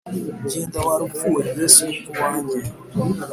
[0.51, 2.59] Genda wa rupfu we yesu ni uwanjye